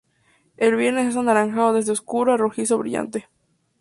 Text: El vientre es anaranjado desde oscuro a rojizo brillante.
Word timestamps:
El 0.57 0.77
vientre 0.77 1.05
es 1.07 1.15
anaranjado 1.15 1.73
desde 1.73 1.91
oscuro 1.91 2.33
a 2.33 2.37
rojizo 2.37 2.75
brillante. 2.79 3.29